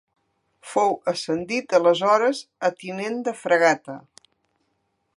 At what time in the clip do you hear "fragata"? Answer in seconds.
3.45-4.03